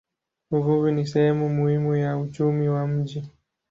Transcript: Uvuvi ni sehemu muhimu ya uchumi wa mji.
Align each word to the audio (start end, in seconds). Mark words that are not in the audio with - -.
Uvuvi 0.51 0.91
ni 0.91 1.07
sehemu 1.07 1.49
muhimu 1.49 1.95
ya 1.95 2.17
uchumi 2.17 2.69
wa 2.69 2.87
mji. 2.87 3.23